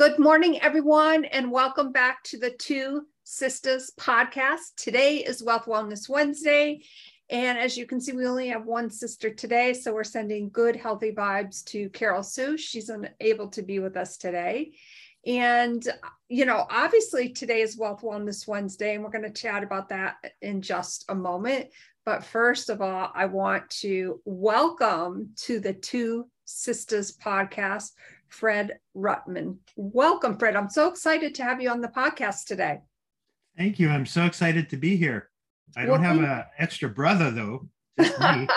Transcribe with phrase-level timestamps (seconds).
[0.00, 4.74] Good morning, everyone, and welcome back to the Two Sisters podcast.
[4.78, 6.80] Today is Wealth Wellness Wednesday.
[7.28, 9.74] And as you can see, we only have one sister today.
[9.74, 12.56] So we're sending good, healthy vibes to Carol Sue.
[12.56, 14.72] She's unable to be with us today.
[15.26, 15.86] And,
[16.30, 20.14] you know, obviously today is Wealth Wellness Wednesday, and we're going to chat about that
[20.40, 21.68] in just a moment.
[22.06, 27.90] But first of all, I want to welcome to the Two Sisters podcast
[28.30, 29.58] Fred Rutman.
[29.76, 30.56] Welcome, Fred.
[30.56, 32.78] I'm so excited to have you on the podcast today.
[33.58, 33.90] Thank you.
[33.90, 35.28] I'm so excited to be here.
[35.76, 37.68] I don't well, have an extra brother though,
[38.00, 38.48] just me.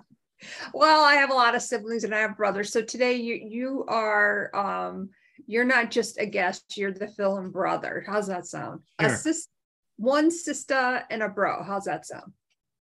[0.74, 2.72] well, I have a lot of siblings and I have brothers.
[2.72, 5.10] So today you you are um
[5.46, 8.04] you're not just a guest, you're the film brother.
[8.06, 8.80] How's that sound?
[9.00, 9.10] Sure.
[9.10, 9.48] A sis-
[9.96, 11.62] one sister and a bro.
[11.62, 12.32] How's that sound?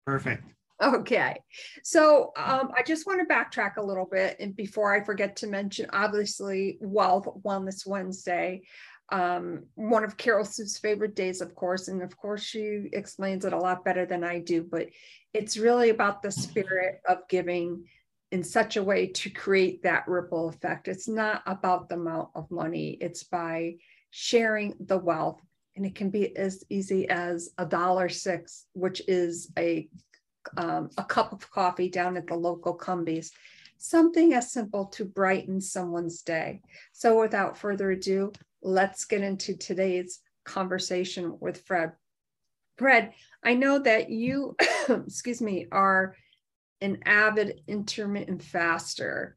[0.06, 0.44] Perfect.
[0.84, 1.38] Okay.
[1.84, 4.36] So um, I just want to backtrack a little bit.
[4.40, 8.64] And before I forget to mention, obviously, Wealth Wellness Wednesday,
[9.10, 11.88] um, one of Carol Sue's favorite days, of course.
[11.88, 14.64] And of course, she explains it a lot better than I do.
[14.64, 14.88] But
[15.34, 17.86] it's really about the spirit of giving
[18.32, 20.90] in such a way to create that ripple effect.
[20.90, 23.76] It's not about the amount of money, it's by
[24.10, 25.40] sharing the wealth.
[25.78, 29.90] And it can be as easy as a dollar six, which is a
[30.58, 33.32] um, a cup of coffee down at the local Cumby's,
[33.78, 36.62] something as simple to brighten someone's day.
[36.94, 41.92] So without further ado, let's get into today's conversation with Fred.
[42.78, 44.56] Fred, I know that you,
[44.90, 46.16] excuse me, are
[46.82, 49.36] an avid intermittent faster.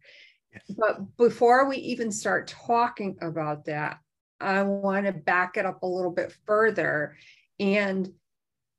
[0.52, 0.76] Yes.
[0.76, 3.98] But before we even start talking about that,
[4.40, 7.16] I want to back it up a little bit further
[7.60, 8.12] and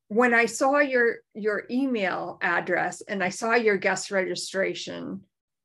[0.10, 5.22] when I saw your your email address and I saw your guest registration,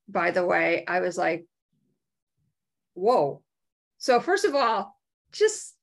[0.07, 1.47] by the way, I was like,
[2.93, 3.43] whoa.
[3.99, 4.97] So first of all,
[5.33, 5.75] just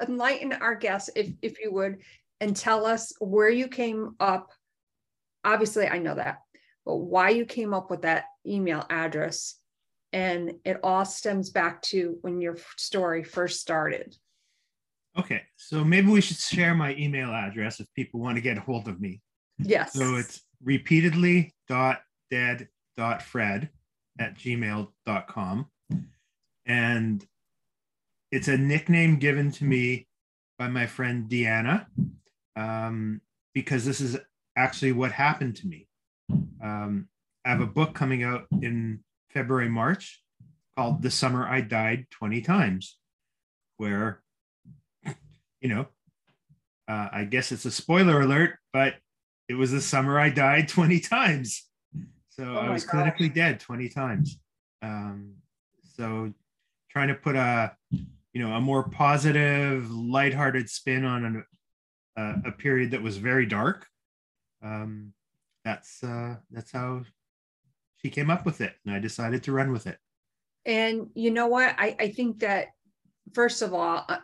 [0.00, 2.02] enlighten our guests if if you would
[2.40, 4.50] and tell us where you came up.
[5.42, 6.40] Obviously, I know that,
[6.84, 9.56] but why you came up with that email address.
[10.12, 14.14] And it all stems back to when your story first started.
[15.18, 18.60] Okay, so maybe we should share my email address if people want to get a
[18.60, 19.20] hold of me.
[19.58, 19.92] Yes.
[19.92, 23.70] So it's repeatedly dot dead dot fred
[24.18, 25.66] at gmail.com.
[26.64, 27.26] And
[28.30, 30.06] it's a nickname given to me
[30.58, 31.86] by my friend Deanna
[32.56, 33.20] um,
[33.52, 34.16] because this is
[34.56, 35.88] actually what happened to me.
[36.62, 37.08] Um,
[37.44, 39.00] I have a book coming out in
[39.30, 40.22] February, March
[40.76, 42.96] called The Summer I Died 20 Times,
[43.76, 44.22] where
[45.62, 45.86] you know,
[46.88, 48.96] uh, I guess it's a spoiler alert, but
[49.48, 51.68] it was the summer I died 20 times.
[52.28, 53.12] So oh I was gosh.
[53.12, 54.38] clinically dead 20 times.
[54.82, 55.34] Um,
[55.96, 56.32] so
[56.90, 61.44] trying to put a, you know, a more positive, lighthearted spin on an,
[62.16, 63.86] uh, a period that was very dark.
[64.62, 65.12] Um,
[65.64, 67.02] that's uh, that's how
[67.96, 69.98] she came up with it, and I decided to run with it.
[70.66, 71.74] And you know what?
[71.78, 72.68] I, I think that
[73.32, 74.18] first of all, uh,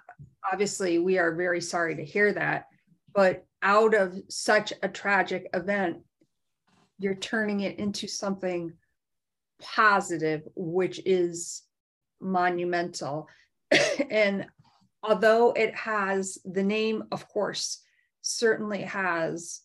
[0.51, 2.67] obviously we are very sorry to hear that
[3.15, 5.99] but out of such a tragic event
[6.99, 8.73] you're turning it into something
[9.61, 11.62] positive which is
[12.21, 13.29] monumental.
[14.11, 14.47] And
[15.03, 17.83] although it has the name of course
[18.21, 19.61] certainly has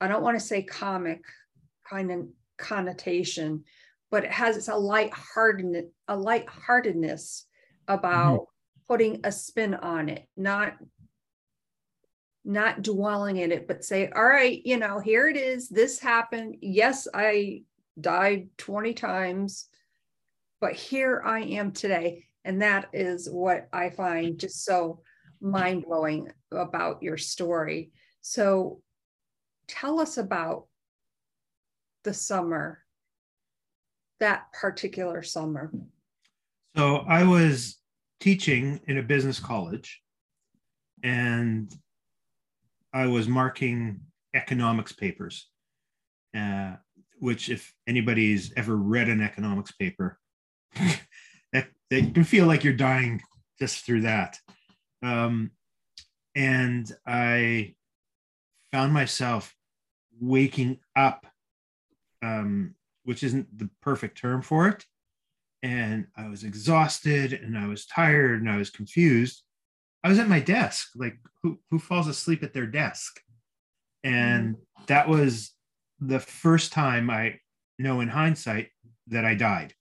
[0.00, 1.20] i don't want to say comic
[1.88, 3.64] kind of connotation
[4.10, 7.46] but it has a light-hearted a light-heartedness
[7.88, 8.49] about mm-hmm
[8.90, 10.74] putting a spin on it, not
[12.44, 15.68] not dwelling in it, but say, all right, you know, here it is.
[15.68, 16.56] This happened.
[16.60, 17.62] Yes, I
[18.00, 19.68] died 20 times,
[20.60, 22.24] but here I am today.
[22.44, 25.02] And that is what I find just so
[25.40, 27.92] mind blowing about your story.
[28.22, 28.80] So
[29.68, 30.64] tell us about
[32.02, 32.80] the summer,
[34.18, 35.70] that particular summer.
[36.74, 37.79] So I was
[38.20, 40.02] teaching in a business college
[41.02, 41.72] and
[42.92, 44.00] I was marking
[44.34, 45.48] economics papers,
[46.36, 46.74] uh,
[47.18, 50.18] which, if anybody's ever read an economics paper,
[51.52, 53.20] that they can feel like you're dying
[53.58, 54.38] just through that.
[55.02, 55.52] Um,
[56.34, 57.74] and I
[58.72, 59.54] found myself
[60.20, 61.26] waking up,
[62.22, 62.74] um,
[63.04, 64.84] which isn't the perfect term for it,
[65.62, 69.42] and I was exhausted and I was tired and I was confused.
[70.02, 70.88] I was at my desk.
[70.96, 73.20] Like who who falls asleep at their desk?
[74.02, 74.86] And mm.
[74.86, 75.52] that was
[76.00, 77.40] the first time I
[77.78, 78.68] know in hindsight
[79.08, 79.74] that I died.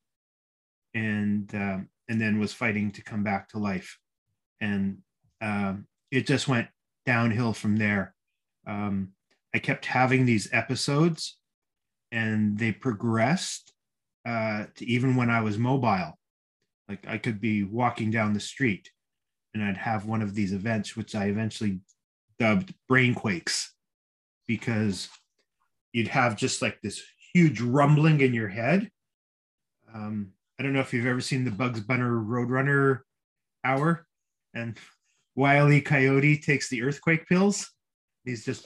[0.93, 3.97] And um, and then was fighting to come back to life.
[4.59, 4.97] And
[5.41, 6.67] um, it just went
[7.05, 8.13] downhill from there.
[8.67, 9.09] Um,
[9.53, 11.37] I kept having these episodes,
[12.11, 13.73] and they progressed
[14.25, 16.17] uh, to even when I was mobile.
[16.87, 18.89] Like I could be walking down the street,
[19.53, 21.81] and I'd have one of these events, which I eventually
[22.39, 23.73] dubbed brain quakes,
[24.47, 25.09] because
[25.93, 27.01] you'd have just like this
[27.33, 28.89] huge rumbling in your head.
[29.93, 33.01] Um, I don't know if you've ever seen the Bugs Bunny Roadrunner
[33.63, 34.05] hour,
[34.53, 34.77] and
[35.35, 35.81] Wile E.
[35.81, 37.71] Coyote takes the earthquake pills.
[38.25, 38.65] He's just,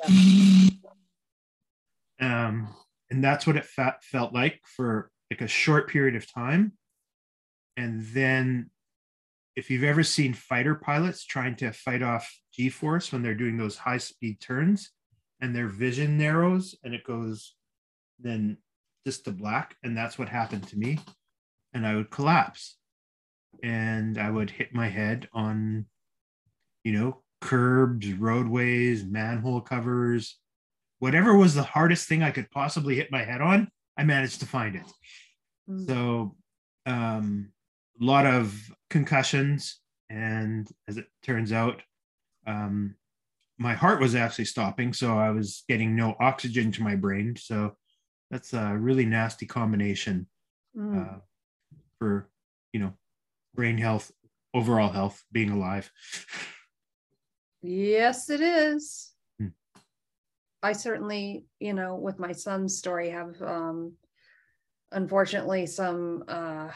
[2.20, 2.68] um,
[3.12, 6.74] and that's what it felt like for like a short period of time.
[7.76, 8.70] And then,
[9.56, 13.58] if you've ever seen fighter pilots trying to fight off G force when they're doing
[13.58, 14.92] those high speed turns,
[15.42, 17.56] and their vision narrows and it goes
[18.20, 18.58] then
[19.06, 21.00] just to black, and that's what happened to me,
[21.74, 22.78] and I would collapse,
[23.64, 25.88] and I would hit my head on
[26.84, 30.38] you know, curbs, roadways, manhole covers,
[31.00, 34.46] whatever was the hardest thing I could possibly hit my head on, I managed to
[34.46, 34.84] find it.
[35.70, 35.88] Mm.
[35.88, 36.36] So,
[36.86, 37.52] um,
[38.02, 38.54] a lot of
[38.90, 39.80] concussions,
[40.10, 41.82] and as it turns out,
[42.46, 42.96] um,
[43.58, 47.36] my heart was actually stopping, so I was getting no oxygen to my brain.
[47.36, 47.76] So
[48.32, 50.28] that's a really nasty combination
[50.76, 51.02] mm.
[51.02, 51.20] uh,
[52.00, 52.30] for
[52.74, 52.94] you know
[53.54, 54.12] brain health,
[54.54, 55.92] overall health, being alive.
[57.62, 59.14] Yes, it is.
[59.40, 59.48] Hmm.
[60.62, 63.94] I certainly, you know, with my son's story, have um,
[64.94, 66.70] unfortunately some, uh,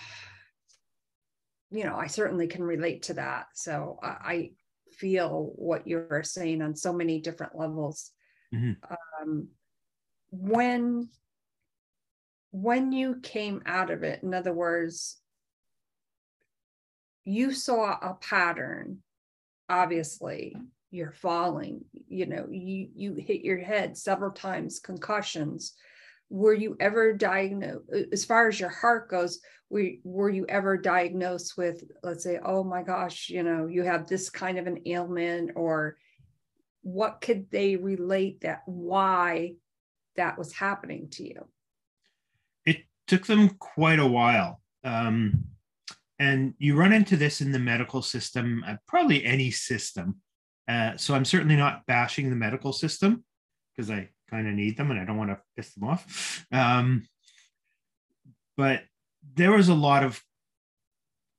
[1.72, 3.48] you know, I certainly can relate to that.
[3.54, 4.52] So I, I
[4.94, 8.12] feel what you're saying on so many different levels.
[8.54, 8.72] Mm-hmm.
[9.22, 9.48] Um,
[10.32, 11.10] when
[12.52, 15.20] when you came out of it, in other words,
[17.24, 19.00] you saw a pattern,
[19.70, 20.56] obviously,
[20.90, 25.74] you're falling you know you you hit your head several times concussions
[26.30, 29.40] were you ever diagnosed as far as your heart goes
[29.70, 34.08] were, were you ever diagnosed with let's say oh my gosh you know you have
[34.08, 35.98] this kind of an ailment or
[36.88, 39.54] what could they relate that why
[40.16, 41.46] that was happening to you?
[42.66, 42.78] It
[43.08, 45.44] took them quite a while um,
[46.18, 50.22] and you run into this in the medical system uh, probably any system.
[50.68, 53.24] Uh, so I'm certainly not bashing the medical system
[53.76, 56.46] because I kind of need them and I don't want to piss them off.
[56.52, 57.08] Um,
[58.56, 58.84] but
[59.36, 60.22] there was a lot of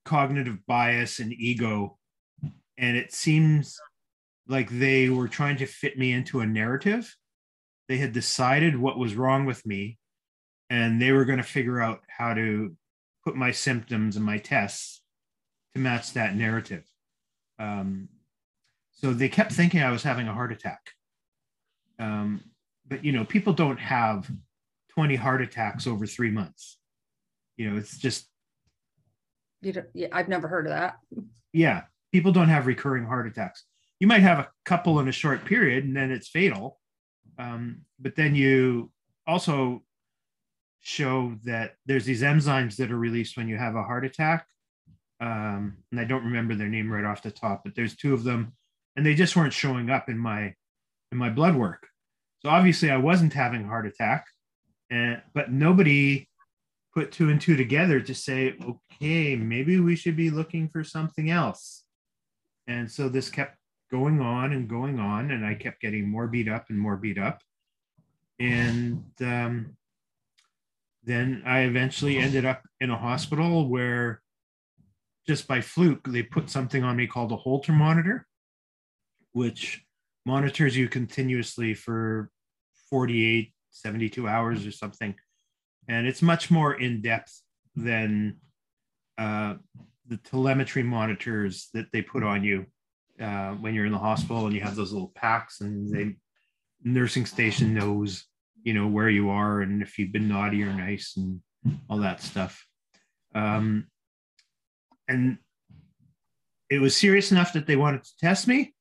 [0.04, 1.98] cognitive bias and ego,
[2.78, 3.78] and it seems
[4.46, 7.14] like they were trying to fit me into a narrative.
[7.88, 9.98] They had decided what was wrong with me,
[10.70, 12.74] and they were going to figure out how to
[13.24, 15.02] put my symptoms and my tests
[15.74, 16.84] to match that narrative.
[17.58, 18.08] Um,
[18.92, 20.80] so they kept thinking I was having a heart attack.
[21.98, 22.42] Um,
[22.88, 24.30] but you know, people don't have
[24.90, 26.78] 20 heart attacks over three months.
[27.56, 28.28] You know, it's just.
[29.62, 30.98] You don't, yeah, I've never heard of that.
[31.52, 31.82] Yeah,
[32.12, 33.64] people don't have recurring heart attacks.
[34.00, 36.78] You might have a couple in a short period, and then it's fatal.
[37.38, 38.92] Um, but then you
[39.26, 39.82] also
[40.80, 44.46] show that there's these enzymes that are released when you have a heart attack.
[45.20, 48.22] Um, and I don't remember their name right off the top, but there's two of
[48.22, 48.52] them
[48.98, 50.52] and they just weren't showing up in my
[51.12, 51.86] in my blood work.
[52.40, 54.26] So obviously I wasn't having a heart attack,
[54.90, 56.28] and but nobody
[56.94, 61.30] put two and two together to say, okay, maybe we should be looking for something
[61.30, 61.84] else.
[62.66, 63.56] And so this kept
[63.90, 67.18] going on and going on, and I kept getting more beat up and more beat
[67.18, 67.40] up.
[68.38, 69.76] And um,
[71.02, 74.22] then I eventually ended up in a hospital where
[75.26, 78.26] just by fluke, they put something on me called a Holter monitor
[79.32, 79.84] which
[80.28, 82.30] monitors you continuously for
[82.90, 85.14] 48, 72 hours or something.
[85.88, 87.40] And it's much more in depth
[87.74, 88.36] than
[89.16, 89.54] uh,
[90.06, 92.66] the telemetry monitors that they put on you
[93.18, 96.14] uh, when you're in the hospital and you have those little packs and the
[96.84, 98.24] nursing station knows
[98.62, 101.40] you know where you are and if you've been naughty or nice and
[101.90, 102.64] all that stuff
[103.34, 103.88] um,
[105.08, 105.38] and
[106.70, 108.72] it was serious enough that they wanted to test me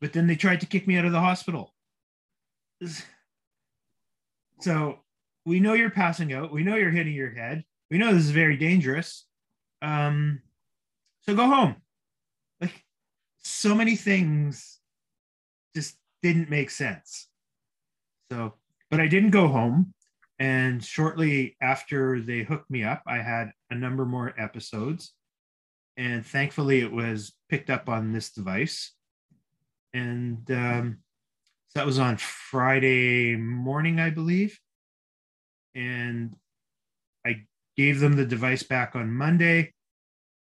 [0.00, 1.74] but then they tried to kick me out of the hospital.
[4.60, 5.00] So
[5.44, 6.52] we know you're passing out.
[6.52, 7.64] We know you're hitting your head.
[7.90, 9.26] We know this is very dangerous.
[9.82, 10.42] Um,
[11.22, 11.76] so go home.
[12.60, 12.84] Like
[13.42, 14.80] so many things
[15.74, 17.28] just didn't make sense.
[18.32, 18.54] So,
[18.90, 19.92] but I didn't go home.
[20.38, 25.12] And shortly after they hooked me up, I had a number more episodes.
[25.96, 28.92] and thankfully it was picked up on this device.
[29.96, 30.98] And um,
[31.68, 34.60] so that was on Friday morning, I believe.
[35.74, 36.36] And
[37.26, 37.46] I
[37.78, 39.72] gave them the device back on Monday,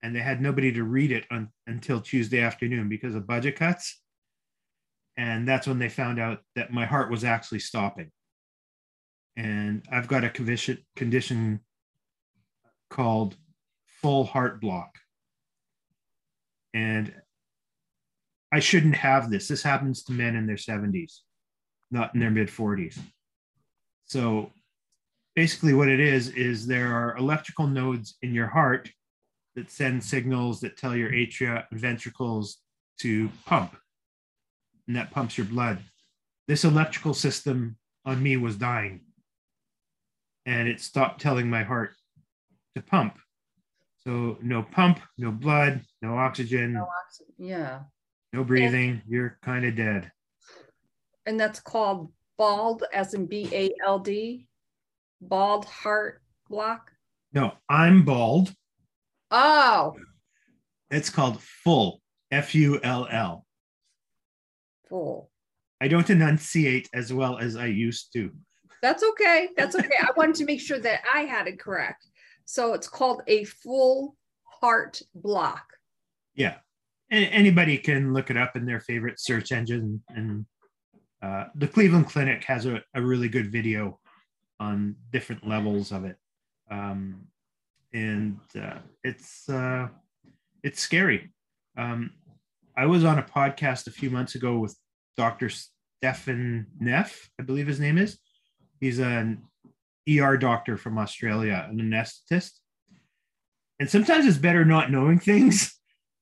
[0.03, 3.99] and they had nobody to read it on, until Tuesday afternoon because of budget cuts.
[5.17, 8.11] And that's when they found out that my heart was actually stopping.
[9.35, 11.61] And I've got a condition, condition
[12.91, 13.35] called
[14.01, 14.95] full heart block.
[16.75, 17.13] And
[18.51, 19.47] I shouldn't have this.
[19.47, 21.19] This happens to men in their 70s,
[21.91, 22.97] not in their mid 40s.
[24.05, 24.51] So
[25.35, 28.91] basically, what it is, is there are electrical nodes in your heart
[29.55, 32.57] that send signals that tell your atria and ventricles
[33.01, 33.75] to pump,
[34.87, 35.79] and that pumps your blood.
[36.47, 39.01] This electrical system on me was dying,
[40.45, 41.91] and it stopped telling my heart
[42.75, 43.19] to pump.
[43.99, 46.73] So no pump, no blood, no oxygen.
[46.73, 47.33] No oxygen.
[47.37, 47.79] Yeah.
[48.33, 49.01] No breathing.
[49.07, 50.11] You're kind of dead.
[51.25, 54.47] And that's called bald, as in B A L D,
[55.21, 56.91] bald heart block.
[57.33, 58.53] No, I'm bald.
[59.31, 59.95] Oh.
[60.89, 63.45] It's called full, F U L L.
[64.89, 65.29] Full.
[65.81, 68.31] I don't enunciate as well as I used to.
[68.81, 69.49] That's okay.
[69.55, 69.95] That's okay.
[69.99, 72.07] I wanted to make sure that I had it correct.
[72.45, 75.65] So it's called a full heart block.
[76.33, 76.55] Yeah.
[77.11, 80.03] Anybody can look it up in their favorite search engine.
[80.09, 80.45] And
[81.21, 83.99] uh, the Cleveland Clinic has a, a, really good video
[84.59, 86.17] on different levels of it.
[86.69, 87.27] Um,
[87.93, 89.87] and uh, it's uh,
[90.63, 91.33] it's scary.
[91.77, 92.11] Um,
[92.77, 94.77] I was on a podcast a few months ago with
[95.17, 95.49] Dr.
[95.49, 98.19] Stefan Neff, I believe his name is.
[98.79, 99.43] He's an
[100.09, 102.51] ER doctor from Australia, an anesthetist.
[103.79, 105.75] And sometimes it's better not knowing things.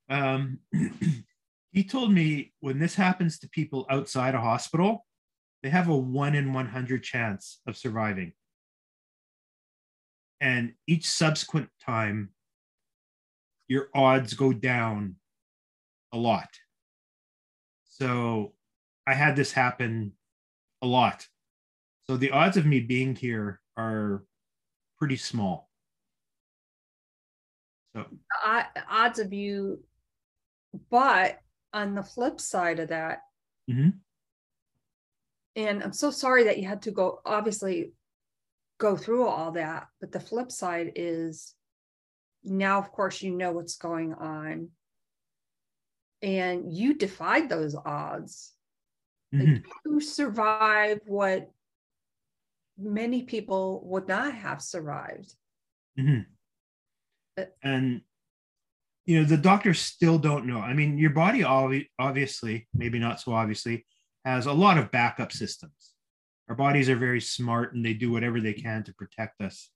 [0.09, 0.59] Um,
[1.71, 5.05] he told me when this happens to people outside a hospital,
[5.63, 8.33] they have a one in 100 chance of surviving.
[10.39, 12.29] And each subsequent time,
[13.67, 15.15] your odds go down
[16.13, 16.49] a lot.
[17.85, 18.53] So
[19.07, 20.13] I had this happen
[20.81, 21.27] a lot.
[22.03, 24.23] So the odds of me being here are
[24.97, 25.69] pretty small.
[27.95, 29.83] So the odds of you,
[30.89, 31.39] but
[31.73, 33.19] on the flip side of that,
[33.69, 33.89] mm-hmm.
[35.55, 37.93] and I'm so sorry that you had to go obviously
[38.79, 41.53] go through all that, but the flip side is
[42.43, 44.69] now, of course, you know what's going on,
[46.21, 48.53] and you defied those odds.
[49.33, 49.53] Mm-hmm.
[49.55, 51.51] Like you survive what
[52.77, 55.33] many people would not have survived.
[55.99, 56.21] Mm-hmm.
[57.35, 58.01] But, and
[59.07, 60.59] you know the doctors still don't know.
[60.59, 63.85] I mean, your body obviously, maybe not so obviously,
[64.25, 65.93] has a lot of backup systems.
[66.49, 69.69] Our bodies are very smart and they do whatever they can to protect us,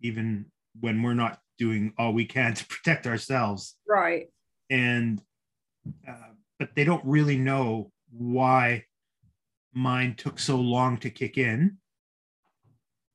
[0.00, 0.46] even
[0.80, 3.76] when we're not doing all we can to protect ourselves.
[3.86, 4.28] Right.
[4.70, 5.20] And
[6.08, 8.84] uh, but they don't really know why
[9.74, 11.76] mine took so long to kick in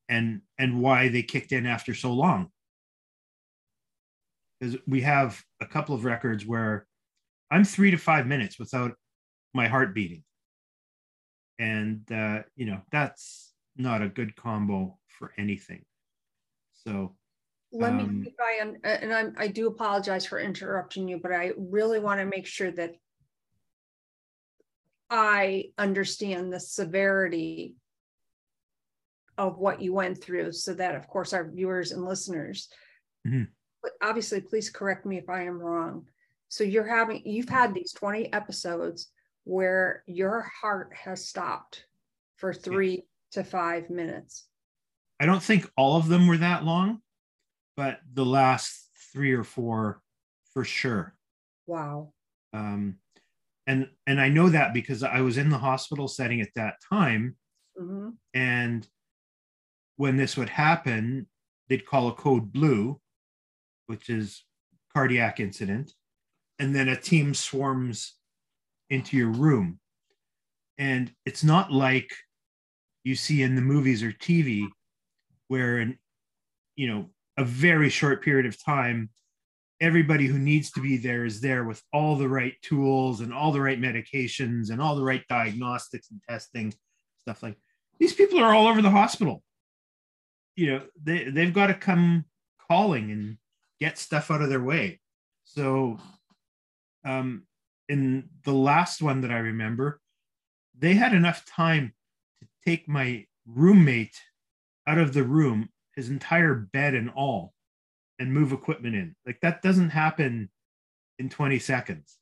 [0.08, 2.50] and and why they kicked in after so long
[4.58, 6.86] because we have a couple of records where
[7.50, 8.92] i'm three to five minutes without
[9.54, 10.22] my heart beating
[11.58, 15.82] and uh, you know that's not a good combo for anything
[16.72, 17.14] so
[17.72, 21.98] let um, me I and I'm, I do apologize for interrupting you, but I really
[21.98, 22.94] want to make sure that
[25.10, 27.74] I understand the severity
[29.38, 32.68] of what you went through so that of course our viewers and listeners
[33.26, 33.42] mm-hmm.
[33.82, 36.06] But obviously please correct me if i am wrong.
[36.48, 39.08] So you're having you've had these 20 episodes
[39.44, 41.84] where your heart has stopped
[42.36, 44.46] for three to five minutes.
[45.20, 47.00] I don't think all of them were that long
[47.76, 50.00] but the last three or four
[50.52, 51.14] for sure.
[51.66, 52.12] Wow.
[52.52, 52.96] Um
[53.68, 57.36] and and i know that because i was in the hospital setting at that time.
[57.78, 58.08] Mm-hmm.
[58.32, 58.88] and
[59.96, 61.26] when this would happen,
[61.68, 63.00] they'd call a code blue,
[63.86, 64.44] which is
[64.92, 65.92] cardiac incident,
[66.58, 68.14] and then a team swarms
[68.90, 69.78] into your room.
[70.78, 72.10] And it's not like
[73.04, 74.66] you see in the movies or TV
[75.48, 75.96] where in
[76.74, 79.08] you know a very short period of time
[79.80, 83.52] everybody who needs to be there is there with all the right tools and all
[83.52, 86.72] the right medications and all the right diagnostics and testing
[87.20, 87.56] stuff like
[87.98, 89.42] these people are all over the hospital
[90.56, 92.24] you know they they've got to come
[92.68, 93.36] calling and
[93.80, 95.00] get stuff out of their way
[95.44, 95.98] So,
[97.04, 97.44] um,
[97.88, 100.00] in the last one that I remember,
[100.76, 101.94] they had enough time
[102.40, 104.20] to take my roommate
[104.86, 107.54] out of the room, his entire bed and all,
[108.18, 109.14] and move equipment in.
[109.24, 110.50] Like that doesn't happen
[111.18, 112.18] in 20 seconds.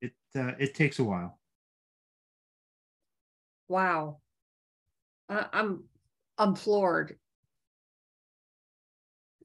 [0.00, 1.38] It uh, it takes a while.
[3.68, 4.18] Wow.
[5.28, 5.84] Uh, I'm
[6.38, 7.18] I'm floored.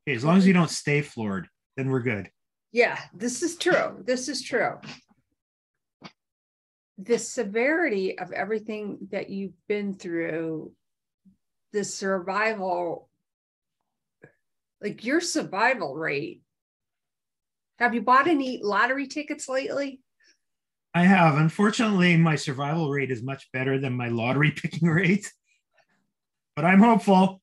[0.07, 2.29] Okay, as long as you don't stay floored, then we're good.
[2.71, 4.01] Yeah, this is true.
[4.03, 4.79] This is true.
[6.97, 10.71] The severity of everything that you've been through,
[11.73, 13.09] the survival,
[14.81, 16.41] like your survival rate.
[17.79, 20.01] Have you bought any lottery tickets lately?
[20.93, 21.37] I have.
[21.37, 25.31] Unfortunately, my survival rate is much better than my lottery picking rate,
[26.55, 27.40] but I'm hopeful.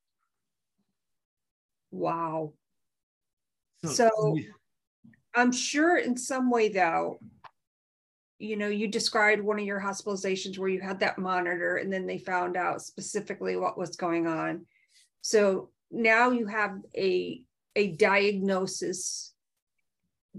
[1.91, 2.53] Wow.
[3.85, 4.39] So, so
[5.35, 7.21] I'm sure in some way, though,
[8.39, 12.07] you know, you described one of your hospitalizations where you had that monitor and then
[12.07, 14.67] they found out specifically what was going on.
[15.21, 17.43] So now you have a
[17.77, 19.33] a diagnosis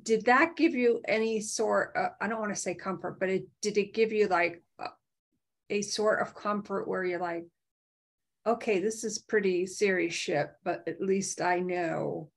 [0.04, 3.44] did that give you any sort of, i don't want to say comfort but it
[3.62, 4.88] did it give you like a,
[5.70, 7.46] a sort of comfort where you're like
[8.46, 12.30] okay this is pretty serious shit but at least i know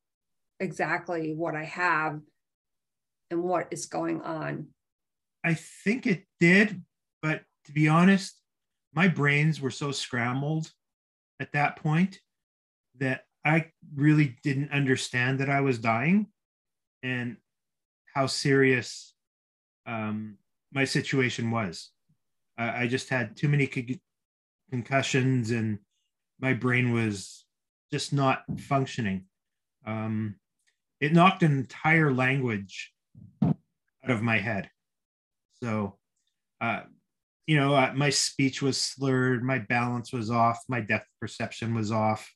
[0.60, 2.20] exactly what i have
[3.30, 4.66] and what is going on
[5.44, 6.82] i think it did
[7.20, 8.40] but to be honest
[8.94, 10.70] my brains were so scrambled
[11.40, 12.20] at that point
[12.98, 16.26] that i really didn't understand that i was dying
[17.02, 17.36] and
[18.14, 19.14] how serious
[19.86, 20.36] um,
[20.72, 21.90] my situation was.
[22.56, 24.00] I, I just had too many con-
[24.70, 25.78] concussions and
[26.42, 27.44] my brain was
[27.92, 29.24] just not functioning.
[29.86, 30.34] Um,
[31.00, 32.92] it knocked an entire language
[33.42, 33.54] out
[34.10, 34.68] of my head.
[35.62, 35.98] So,
[36.60, 36.82] uh,
[37.46, 41.92] you know, uh, my speech was slurred, my balance was off, my depth perception was
[41.92, 42.32] off.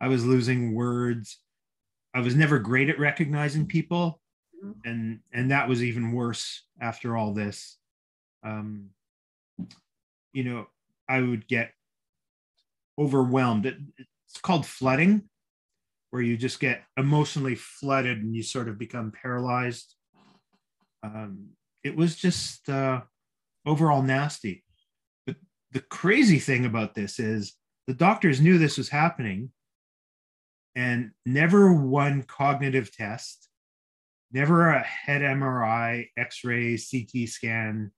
[0.00, 1.38] I was losing words.
[2.14, 4.20] I was never great at recognizing people,
[4.84, 7.78] and and that was even worse after all this.
[8.42, 8.90] Um,
[10.32, 10.66] you know,
[11.08, 11.72] I would get
[12.98, 13.66] overwhelmed.
[13.66, 15.28] It, it's called flooding,
[16.10, 19.94] where you just get emotionally flooded and you sort of become paralyzed.
[21.02, 21.48] Um,
[21.82, 23.02] it was just uh,
[23.66, 24.64] overall nasty.
[25.26, 25.36] But
[25.72, 27.54] the crazy thing about this is
[27.86, 29.50] the doctors knew this was happening
[30.74, 33.48] and never one cognitive test,
[34.32, 37.92] never a head MRI, X ray, CT scan,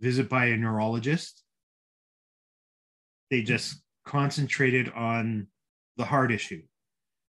[0.00, 1.42] visit by a neurologist.
[3.30, 5.48] They just concentrated on
[5.96, 6.62] the heart issue.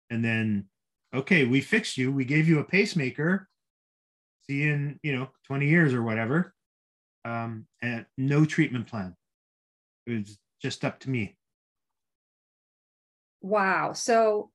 [0.09, 0.65] And then,
[1.13, 2.11] okay, we fixed you.
[2.11, 3.49] We gave you a pacemaker.
[4.45, 6.53] See you in, you know, 20 years or whatever.
[7.25, 9.15] Um, and no treatment plan.
[10.05, 11.35] It was just up to me.
[13.41, 13.93] Wow.
[13.93, 14.51] So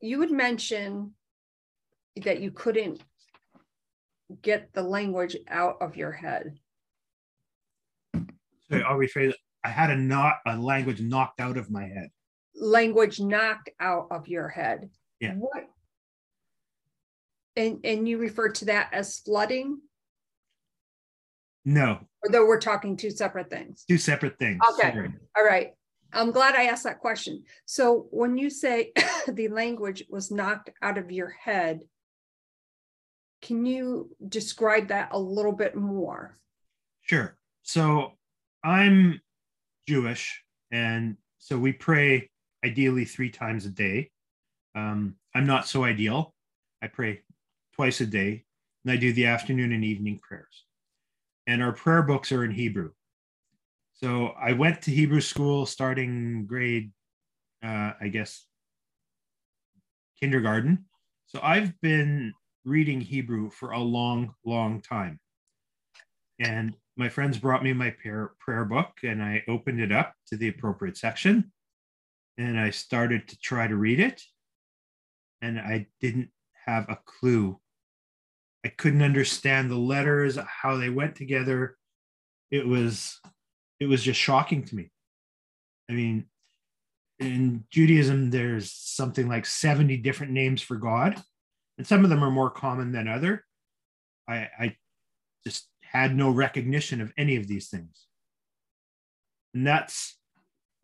[0.00, 1.12] you would mention
[2.24, 3.00] that you couldn't
[4.42, 6.58] get the language out of your head.
[8.14, 9.36] So I'll rephrase it.
[9.64, 12.10] I had a not a language knocked out of my head.
[12.54, 14.90] Language knocked out of your head.
[15.20, 15.34] Yeah.
[15.34, 15.68] What?
[17.56, 19.80] And and you refer to that as flooding?
[21.64, 22.00] No.
[22.22, 23.84] Or though we're talking two separate things.
[23.88, 24.60] Two separate things.
[24.72, 24.92] Okay.
[24.92, 25.12] Sorry.
[25.36, 25.72] All right.
[26.12, 27.44] I'm glad I asked that question.
[27.66, 28.92] So when you say
[29.28, 31.80] the language was knocked out of your head,
[33.42, 36.38] can you describe that a little bit more?
[37.02, 37.36] Sure.
[37.62, 38.12] So
[38.64, 39.20] I'm
[39.90, 42.30] Jewish, and so we pray
[42.64, 44.12] ideally three times a day.
[44.76, 46.32] Um, I'm not so ideal.
[46.80, 47.22] I pray
[47.74, 48.44] twice a day,
[48.84, 50.64] and I do the afternoon and evening prayers.
[51.48, 52.92] And our prayer books are in Hebrew.
[53.94, 56.92] So I went to Hebrew school starting grade,
[57.64, 58.46] uh, I guess,
[60.20, 60.84] kindergarten.
[61.26, 62.32] So I've been
[62.64, 65.18] reading Hebrew for a long, long time.
[66.38, 70.36] And my friends brought me my prayer, prayer book, and I opened it up to
[70.36, 71.50] the appropriate section.
[72.36, 74.22] And I started to try to read it.
[75.40, 76.28] And I didn't
[76.66, 77.58] have a clue.
[78.66, 81.78] I couldn't understand the letters, how they went together.
[82.50, 83.18] It was
[83.80, 84.90] it was just shocking to me.
[85.88, 86.26] I mean,
[87.18, 91.16] in Judaism, there's something like 70 different names for God,
[91.78, 93.46] and some of them are more common than other.
[94.28, 94.76] I, I
[95.90, 98.06] had no recognition of any of these things.
[99.54, 100.16] And that's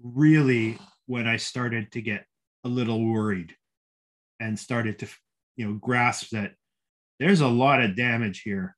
[0.03, 2.27] really when I started to get
[2.65, 3.55] a little worried
[4.41, 5.09] and started to,
[5.57, 6.55] you know, grasp that
[7.21, 8.77] there's a lot of damage here.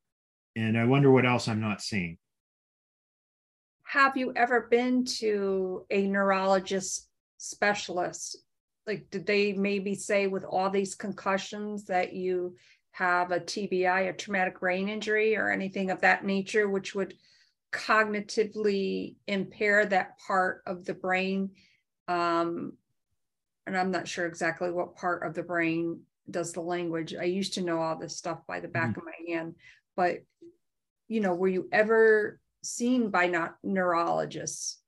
[0.55, 2.19] And I wonder what else I'm not seeing.
[3.83, 8.37] Have you ever been to a neurologist specialist?
[8.85, 12.55] Like, did they maybe say with all these concussions that you
[12.99, 17.13] have a TBI, a traumatic brain injury, or anything of that nature, which would
[17.71, 21.51] cognitively impair that part of the brain?
[22.09, 22.73] Um,
[23.65, 27.15] and I'm not sure exactly what part of the brain does the language.
[27.15, 28.99] I used to know all this stuff by the back mm-hmm.
[28.99, 29.55] of my hand,
[29.95, 30.17] but
[31.07, 34.81] you know, were you ever seen by not neurologists?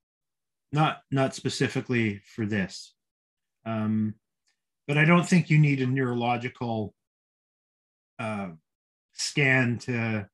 [0.70, 2.92] Not not specifically for this.
[3.64, 4.14] Um,
[4.86, 6.94] but I don't think you need a neurological
[8.22, 8.48] uh,
[9.12, 10.28] scan to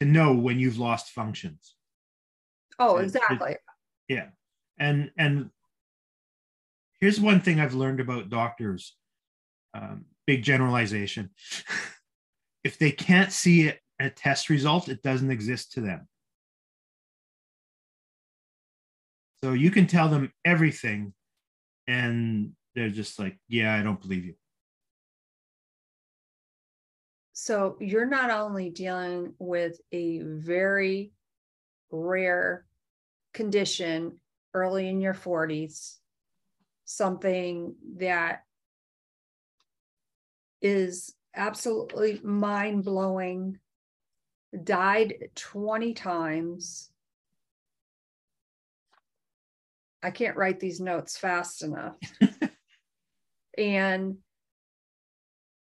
[0.00, 1.76] to know when you've lost functions.
[2.78, 3.52] Oh, exactly.
[3.52, 3.60] It,
[4.08, 4.26] it, yeah,
[4.78, 5.50] and and
[7.00, 8.96] here's one thing I've learned about doctors.
[9.74, 11.30] Um, big generalization.
[12.64, 16.08] if they can't see it, a test result, it doesn't exist to them.
[19.42, 21.14] So you can tell them everything,
[21.86, 24.34] and they're just like, yeah, I don't believe you.
[27.32, 31.12] So you're not only dealing with a very
[31.90, 32.66] rare
[33.32, 34.20] condition
[34.54, 35.96] early in your 40s,
[36.84, 38.42] something that
[40.60, 43.58] is absolutely mind blowing,
[44.62, 46.90] died 20 times.
[50.02, 51.96] I can't write these notes fast enough.
[53.58, 54.18] and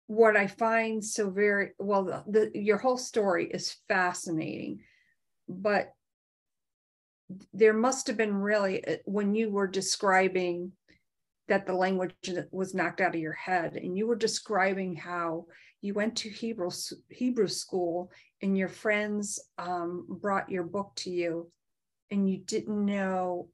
[0.07, 4.81] what I find so very well, the, the, your whole story is fascinating,
[5.49, 5.92] but
[7.53, 10.73] there must have been really when you were describing
[11.49, 12.12] that the language
[12.51, 15.47] was knocked out of your head and you were describing how
[15.81, 16.71] you went to hebrew
[17.09, 18.11] hebrew school
[18.42, 21.51] and your friends um, brought your book to you
[22.11, 23.49] and you didn't know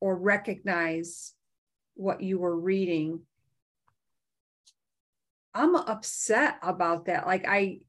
[0.00, 1.32] or recognize
[1.94, 3.20] what you were reading
[5.54, 7.26] i'm upset about that.
[7.26, 7.80] Like i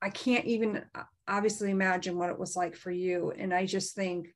[0.00, 3.32] i can't even uh, obviously imagine what it was like for you.
[3.36, 4.34] And i just think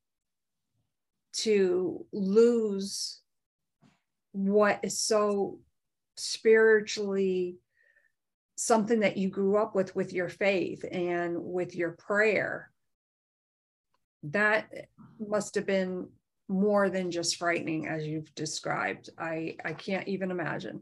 [1.38, 3.20] to lose
[4.32, 5.58] what is so
[6.16, 7.58] spiritually
[8.56, 12.70] something that you grew up with with your faith and with your prayer
[14.22, 14.88] that
[15.20, 16.08] must have been
[16.48, 19.10] more than just frightening as you've described.
[19.18, 20.80] I i can't even imagine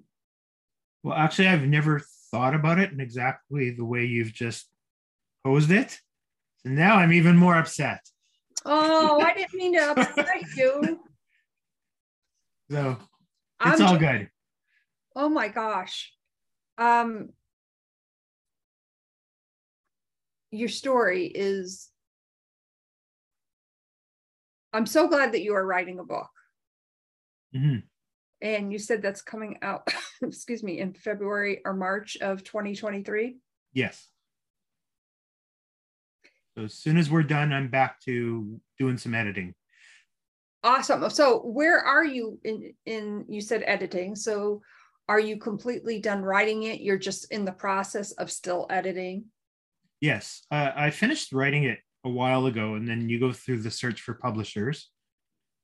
[1.04, 4.68] well actually i've never thought about it in exactly the way you've just
[5.44, 6.00] posed it
[6.64, 8.00] and now i'm even more upset
[8.64, 10.98] oh i didn't mean to upset you
[12.70, 12.96] so
[13.64, 14.28] it's I'm all good.
[15.14, 16.12] Oh my gosh.
[16.78, 17.30] Um
[20.50, 21.88] your story is
[24.72, 26.30] I'm so glad that you are writing a book.
[27.54, 27.86] Mm-hmm.
[28.44, 29.88] And you said that's coming out,
[30.22, 33.38] excuse me, in February or March of 2023?
[33.72, 34.06] Yes.
[36.54, 39.54] So as soon as we're done, I'm back to doing some editing.
[40.62, 41.08] Awesome.
[41.08, 44.14] So where are you in in you said editing.
[44.14, 44.62] So
[45.08, 46.80] are you completely done writing it?
[46.80, 49.24] You're just in the process of still editing?
[50.00, 50.42] Yes.
[50.50, 54.02] Uh, I finished writing it a while ago and then you go through the search
[54.02, 54.90] for publishers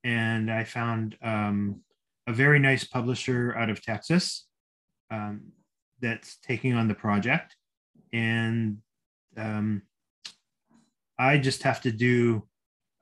[0.03, 1.83] and I found um,
[2.31, 4.47] a very nice publisher out of Texas
[5.11, 5.53] um,
[6.01, 7.57] that's taking on the project
[8.13, 8.79] and
[9.37, 9.83] um,
[11.19, 12.47] I just have to do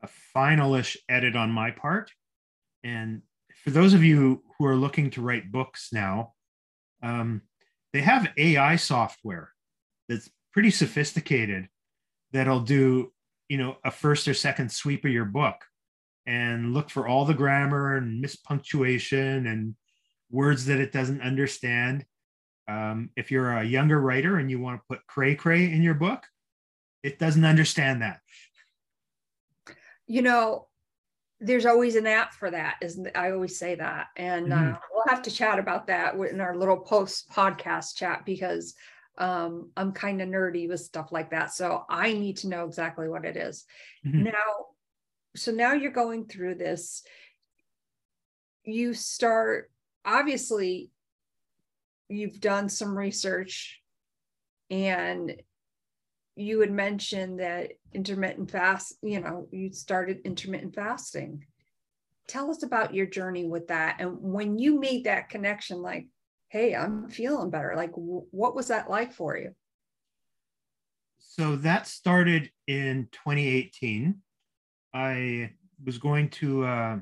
[0.02, 2.10] a finalish edit on my part.
[2.82, 3.22] And
[3.62, 6.34] for those of you who are looking to write books now,
[7.02, 7.42] um,
[7.92, 9.52] they have AI software
[10.08, 11.68] that's pretty sophisticated
[12.32, 13.12] that'll do,
[13.48, 15.64] you know, a first or second sweep of your book
[16.28, 19.74] and look for all the grammar and mispunctuation and
[20.30, 22.04] words that it doesn't understand.
[22.68, 25.94] Um, if you're a younger writer and you want to put cray cray in your
[25.94, 26.22] book,
[27.02, 28.20] it doesn't understand that
[30.08, 30.66] you know,
[31.40, 32.76] there's always an app for that.
[32.82, 34.74] Isn't I always say that, and mm-hmm.
[34.74, 38.74] uh, we'll have to chat about that in our little post podcast chat because
[39.18, 41.52] um, I'm kind of nerdy with stuff like that.
[41.52, 43.64] So I need to know exactly what it is.
[44.04, 44.24] Mm-hmm.
[44.24, 44.66] Now,
[45.38, 47.02] so now you're going through this.
[48.64, 49.70] You start
[50.04, 50.90] obviously.
[52.10, 53.82] You've done some research,
[54.70, 55.34] and
[56.36, 61.44] you had mentioned that intermittent fast, you know, you started intermittent fasting.
[62.26, 63.96] Tell us about your journey with that.
[63.98, 66.06] And when you made that connection, like,
[66.48, 69.54] hey, I'm feeling better, like, w- what was that like for you?
[71.38, 74.16] so that started in 2018.
[74.92, 75.50] I
[75.84, 76.98] was going to, uh,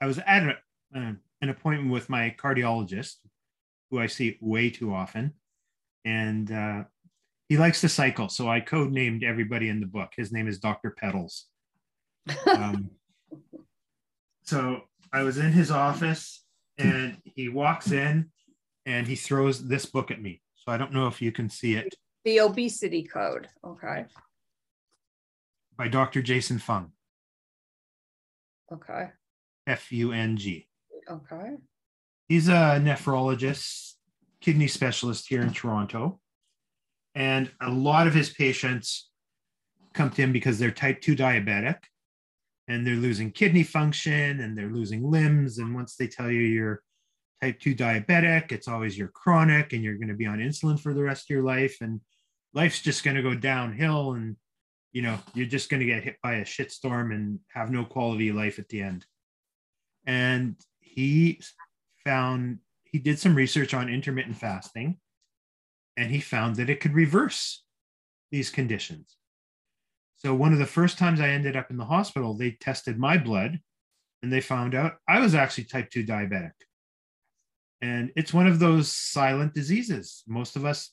[0.00, 0.56] I was at a,
[0.94, 3.16] uh, an appointment with my cardiologist,
[3.90, 5.34] who I see way too often.
[6.04, 6.84] And uh,
[7.48, 8.28] he likes to cycle.
[8.28, 10.12] So I code named everybody in the book.
[10.16, 10.90] His name is Dr.
[10.90, 11.46] Pedals.
[12.46, 12.90] Um,
[14.42, 16.44] so I was in his office
[16.78, 18.30] and he walks in
[18.86, 20.40] and he throws this book at me.
[20.56, 21.94] So I don't know if you can see it.
[22.24, 23.48] The obesity code.
[23.64, 24.04] Okay.
[25.80, 26.20] By Dr.
[26.20, 26.92] Jason Fung.
[28.70, 29.06] Okay.
[29.66, 30.68] F U N G.
[31.10, 31.56] Okay.
[32.28, 33.94] He's a nephrologist,
[34.42, 36.20] kidney specialist here in Toronto.
[37.14, 39.08] And a lot of his patients
[39.94, 41.78] come to him because they're type 2 diabetic
[42.68, 45.56] and they're losing kidney function and they're losing limbs.
[45.56, 46.82] And once they tell you you're
[47.40, 50.92] type 2 diabetic, it's always you're chronic and you're going to be on insulin for
[50.92, 51.78] the rest of your life.
[51.80, 52.02] And
[52.52, 54.12] life's just going to go downhill.
[54.12, 54.36] And,
[54.92, 58.28] you know, you're just going to get hit by a shitstorm and have no quality
[58.28, 59.06] of life at the end.
[60.06, 61.40] And he
[62.04, 64.98] found, he did some research on intermittent fasting
[65.96, 67.62] and he found that it could reverse
[68.30, 69.16] these conditions.
[70.16, 73.16] So, one of the first times I ended up in the hospital, they tested my
[73.16, 73.60] blood
[74.22, 76.52] and they found out I was actually type 2 diabetic.
[77.80, 80.22] And it's one of those silent diseases.
[80.26, 80.90] Most of us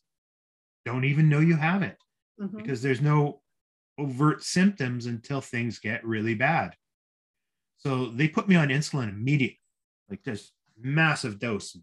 [0.85, 1.97] don't even know you have it
[2.39, 2.55] mm-hmm.
[2.55, 3.41] because there's no
[3.97, 6.75] overt symptoms until things get really bad.
[7.77, 9.59] So they put me on insulin immediately,
[10.09, 11.77] like this massive dose.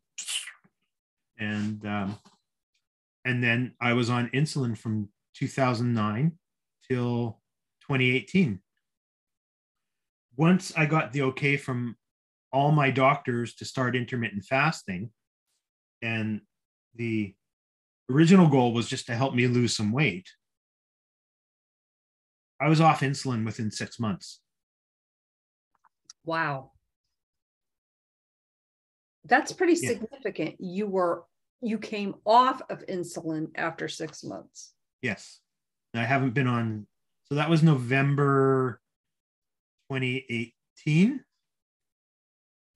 [1.39, 2.19] And um,
[3.25, 6.33] and then I was on insulin from 2009
[6.89, 7.41] till
[7.83, 8.61] 2018.
[10.37, 11.97] Once I got the okay from
[12.53, 15.11] all my doctors to start intermittent fasting,
[16.03, 16.41] and
[16.95, 17.35] the
[18.11, 20.29] original goal was just to help me lose some weight.
[22.65, 24.41] I was off insulin within six months.
[26.25, 26.71] Wow.
[29.27, 29.91] That's pretty yeah.
[29.91, 30.57] significant.
[30.59, 31.25] You were
[31.61, 34.73] you came off of insulin after six months.
[35.03, 35.41] Yes.
[35.93, 36.87] I haven't been on,
[37.25, 38.81] so that was November
[39.93, 41.21] 2018.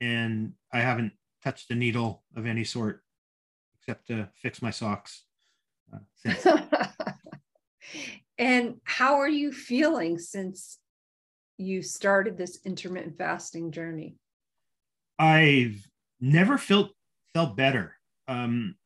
[0.02, 3.02] And I haven't touched a needle of any sort
[3.80, 5.24] except to fix my socks
[5.94, 6.46] uh, since.
[8.38, 10.78] and how are you feeling since
[11.56, 14.16] you started this intermittent fasting journey?
[15.18, 15.84] I've
[16.20, 16.92] never felt
[17.34, 17.98] felt better
[18.28, 18.76] um,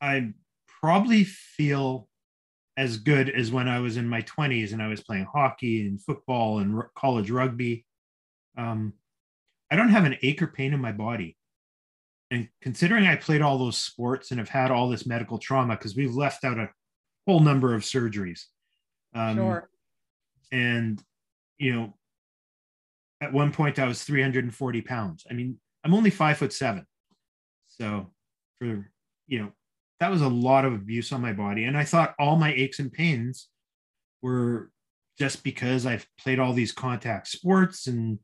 [0.00, 0.32] I
[0.80, 2.08] probably feel
[2.76, 6.00] as good as when I was in my 20s and I was playing hockey and
[6.00, 7.84] football and r- college rugby.
[8.56, 8.94] Um,
[9.70, 11.36] I don't have an ache or pain in my body.
[12.30, 15.94] And considering I played all those sports and have had all this medical trauma, because
[15.94, 16.70] we've left out a
[17.26, 18.44] whole number of surgeries.
[19.14, 19.70] Um, sure.
[20.52, 21.02] And,
[21.58, 21.94] you know,
[23.20, 25.24] at one point I was 340 pounds.
[25.30, 26.86] I mean, I'm only five foot seven.
[27.68, 28.10] So
[28.58, 28.90] for
[29.26, 29.52] you know
[30.00, 32.78] that was a lot of abuse on my body and i thought all my aches
[32.78, 33.48] and pains
[34.22, 34.70] were
[35.18, 38.18] just because i've played all these contact sports and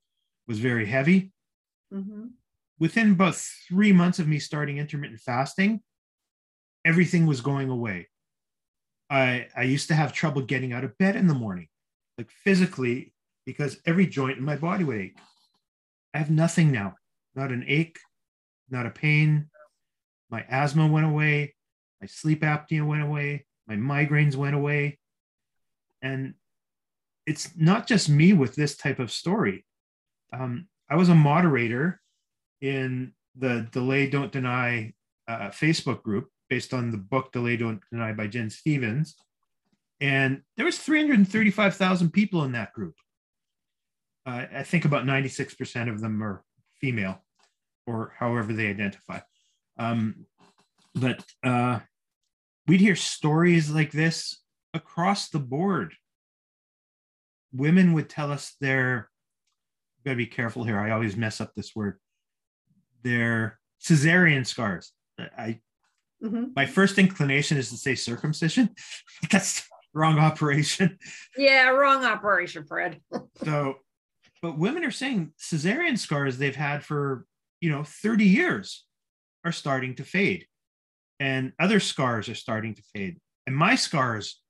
[0.46, 1.32] was very heavy
[1.92, 2.26] mm-hmm.
[2.78, 5.80] within about three months of me starting intermittent fasting
[6.84, 8.08] everything was going away
[9.10, 11.68] i i used to have trouble getting out of bed in the morning
[12.16, 13.12] like physically
[13.44, 15.18] because every joint in my body would ache
[16.14, 16.94] i have nothing now
[17.34, 17.98] not an ache
[18.70, 19.50] not a pain
[20.30, 21.54] my asthma went away,
[22.00, 24.98] my sleep apnea went away, my migraines went away.
[26.02, 26.34] And
[27.26, 29.64] it's not just me with this type of story.
[30.32, 32.00] Um, I was a moderator
[32.60, 34.94] in the Delay Don't Deny
[35.28, 39.14] uh, Facebook group based on the book Delay Don't Deny by Gin Stephens.
[40.00, 42.96] And there was 335,000 people in that group.
[44.26, 46.44] Uh, I think about 96% of them are
[46.80, 47.22] female
[47.86, 49.20] or however they identify.
[49.78, 50.26] Um,
[50.94, 51.80] but uh,
[52.66, 54.42] we'd hear stories like this
[54.74, 55.94] across the board.
[57.52, 59.08] Women would tell us their,
[60.04, 60.78] gotta be careful here.
[60.78, 61.98] I always mess up this word.
[63.02, 64.92] Their cesarean scars.
[65.18, 65.60] I,
[66.22, 66.46] mm-hmm.
[66.54, 68.70] my first inclination is to say circumcision.
[69.30, 70.98] That's wrong operation.
[71.36, 73.00] Yeah, wrong operation, Fred.
[73.44, 73.76] so,
[74.42, 77.26] but women are saying cesarean scars they've had for
[77.60, 78.84] you know 30 years
[79.44, 80.46] are starting to fade
[81.18, 84.40] and other scars are starting to fade and my scars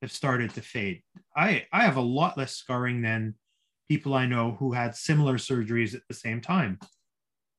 [0.00, 1.02] have started to fade
[1.36, 3.34] i i have a lot less scarring than
[3.88, 6.78] people i know who had similar surgeries at the same time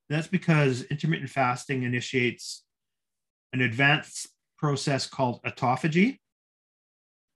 [0.10, 2.64] that's because intermittent fasting initiates
[3.54, 6.20] an advanced process called autophagy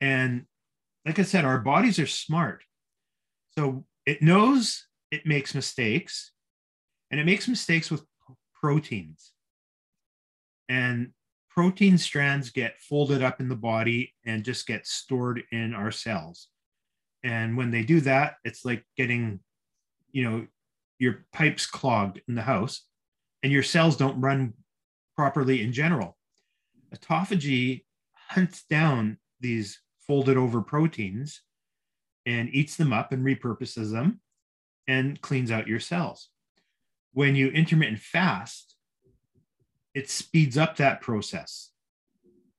[0.01, 0.45] And
[1.05, 2.63] like I said, our bodies are smart.
[3.57, 6.31] So it knows it makes mistakes
[7.11, 8.05] and it makes mistakes with
[8.53, 9.31] proteins.
[10.69, 11.11] And
[11.49, 16.49] protein strands get folded up in the body and just get stored in our cells.
[17.23, 19.39] And when they do that, it's like getting,
[20.11, 20.47] you know,
[20.99, 22.83] your pipes clogged in the house
[23.43, 24.53] and your cells don't run
[25.17, 26.15] properly in general.
[26.95, 27.83] Autophagy
[28.29, 31.41] hunts down these folded over proteins
[32.25, 34.21] and eats them up and repurposes them
[34.87, 36.29] and cleans out your cells.
[37.13, 38.75] When you intermittent fast,
[39.93, 41.71] it speeds up that process.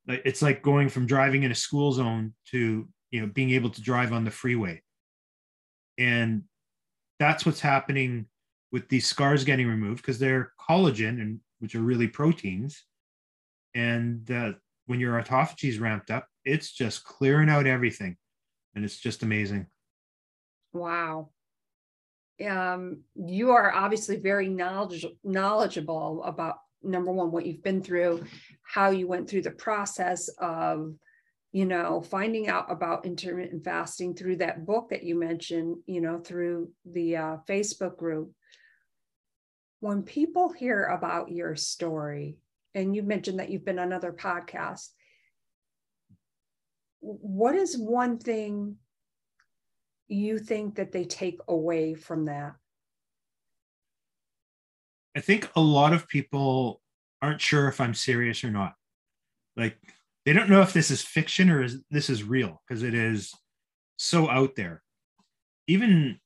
[0.09, 3.83] It's like going from driving in a school zone to you know being able to
[3.83, 4.83] drive on the freeway.
[5.97, 6.45] And
[7.19, 8.27] that's what's happening
[8.73, 12.85] with these scars getting removed because they're collagen and which are really proteins.
[13.75, 14.53] And uh,
[14.87, 18.17] when your autophagy is ramped up, it's just clearing out everything,
[18.75, 19.67] and it's just amazing.
[20.73, 21.31] Wow.
[22.47, 28.25] Um, you are obviously very knowledge, knowledgeable about number one what you've been through,
[28.63, 30.95] how you went through the process of
[31.53, 36.19] you know finding out about intermittent fasting through that book that you mentioned you know
[36.19, 38.31] through the uh, facebook group
[39.81, 42.39] when people hear about your story
[42.75, 44.89] and you mentioned that you've been on other podcasts
[47.01, 48.77] what is one thing
[50.09, 52.55] you think that they take away from that?
[55.17, 56.81] I think a lot of people
[57.21, 58.75] aren't sure if i'm serious or not.
[59.57, 59.77] Like
[60.25, 63.33] they don't know if this is fiction or is this is real because it is
[63.97, 64.83] so out there.
[65.67, 66.19] Even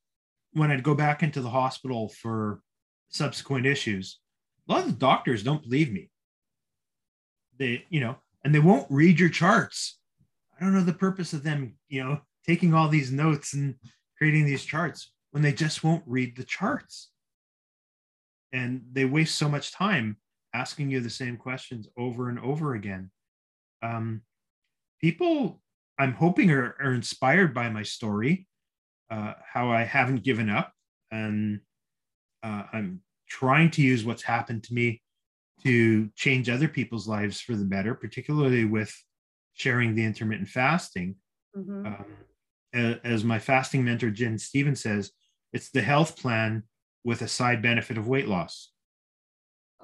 [0.55, 2.61] when i'd go back into the hospital for
[3.13, 4.19] subsequent issues
[4.69, 6.11] a lot of the doctors don't believe me.
[7.59, 9.99] They you know and they won't read your charts.
[10.59, 13.77] I don't know the purpose of them you know taking all these notes and
[14.17, 17.11] creating these charts when they just won't read the charts.
[18.53, 20.19] And they waste so much time
[20.55, 23.11] asking you the same questions over and over again.
[23.83, 24.23] Um,
[25.01, 25.61] people
[25.99, 28.47] i'm hoping are, are inspired by my story
[29.11, 30.73] uh, how i haven't given up
[31.11, 31.61] and
[32.43, 35.01] uh, i'm trying to use what's happened to me
[35.65, 38.95] to change other people's lives for the better, particularly with
[39.55, 41.17] sharing the intermittent fasting.
[41.57, 41.87] Mm-hmm.
[41.87, 45.13] Um, as my fasting mentor, Gin Stephens says,
[45.53, 46.65] it's the health plan
[47.05, 48.71] with a side benefit of weight loss.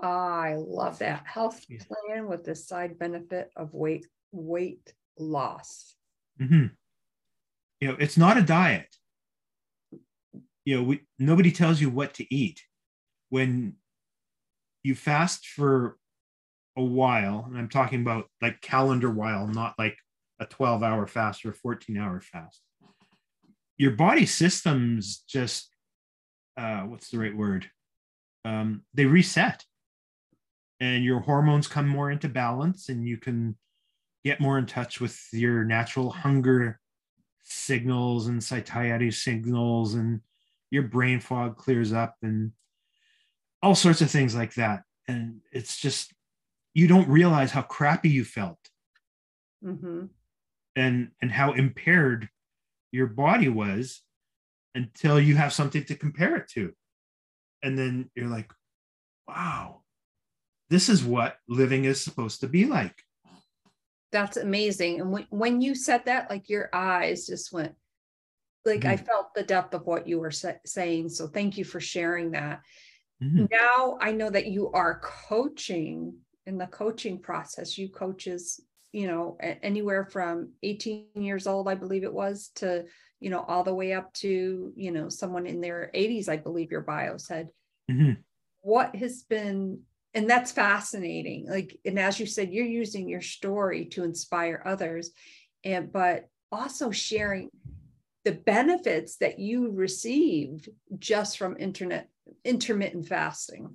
[0.00, 5.96] Oh, I love that health plan with the side benefit of weight weight loss.
[6.40, 6.66] Mm-hmm.
[7.80, 8.94] You know, it's not a diet.
[10.68, 12.60] You know, we, nobody tells you what to eat.
[13.30, 13.76] When
[14.82, 15.96] you fast for
[16.76, 19.96] a while, and I'm talking about like calendar while, not like
[20.38, 22.60] a 12 hour fast or a 14 hour fast,
[23.78, 25.74] your body systems just,
[26.58, 27.70] uh, what's the right word?
[28.44, 29.64] Um, they reset
[30.80, 33.56] and your hormones come more into balance and you can
[34.22, 36.78] get more in touch with your natural hunger
[37.42, 40.20] signals and satiety signals and
[40.70, 42.52] your brain fog clears up and
[43.62, 44.82] all sorts of things like that.
[45.06, 46.12] And it's just,
[46.74, 48.58] you don't realize how crappy you felt
[49.64, 50.04] mm-hmm.
[50.76, 52.28] and, and how impaired
[52.92, 54.02] your body was
[54.74, 56.72] until you have something to compare it to.
[57.62, 58.52] And then you're like,
[59.26, 59.82] wow,
[60.70, 63.02] this is what living is supposed to be like.
[64.12, 65.00] That's amazing.
[65.00, 67.74] And when, when you said that, like your eyes just went,
[68.68, 68.90] like mm-hmm.
[68.90, 71.08] I felt the depth of what you were sa- saying.
[71.08, 72.60] So thank you for sharing that.
[73.22, 73.46] Mm-hmm.
[73.50, 76.14] Now I know that you are coaching
[76.46, 77.76] in the coaching process.
[77.76, 78.60] You coaches,
[78.92, 82.84] you know, anywhere from 18 years old, I believe it was, to,
[83.20, 86.70] you know, all the way up to, you know, someone in their 80s, I believe
[86.70, 87.48] your bio said.
[87.90, 88.12] Mm-hmm.
[88.62, 89.80] What has been,
[90.14, 91.46] and that's fascinating.
[91.48, 95.10] Like, and as you said, you're using your story to inspire others,
[95.64, 97.50] and but also sharing
[98.28, 100.68] the benefits that you received
[100.98, 102.10] just from internet
[102.44, 103.74] intermittent fasting.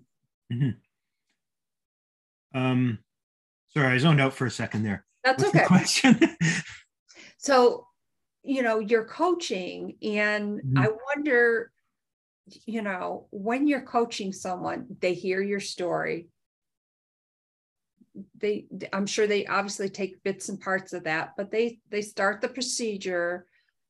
[0.53, 0.69] Mm-hmm.
[2.55, 2.99] Um,
[3.69, 5.05] sorry, I zoned out for a second there.
[5.23, 5.65] That's What's okay.
[5.65, 6.19] question.
[7.37, 7.87] so,
[8.43, 10.77] you know, you're coaching, and mm-hmm.
[10.77, 11.71] I wonder,
[12.67, 16.27] you know, when you're coaching someone, they hear your story.
[18.37, 22.39] They, I'm sure they obviously take bits and parts of that, but they they start
[22.39, 23.47] the procedure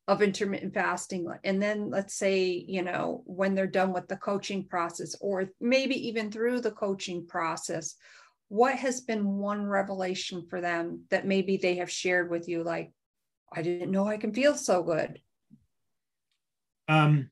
[0.07, 4.65] of intermittent fasting and then let's say you know when they're done with the coaching
[4.67, 7.95] process or maybe even through the coaching process
[8.49, 12.91] what has been one revelation for them that maybe they have shared with you like
[13.55, 15.19] I didn't know I can feel so good.
[16.87, 17.29] Um,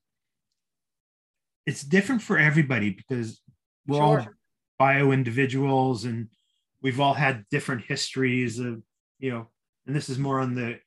[1.65, 3.41] it's different for everybody because
[3.87, 4.19] we're Sure.
[4.19, 4.27] all
[4.77, 6.29] bio individuals and
[6.81, 8.81] we've all had different histories of,
[9.19, 9.47] you know,
[9.85, 10.79] and this is more on the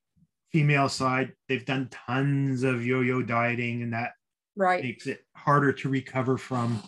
[0.55, 1.33] female side.
[1.49, 4.13] They've done tons of yo yo dieting and that
[4.55, 4.85] Right.
[4.85, 6.81] makes it harder to recover from.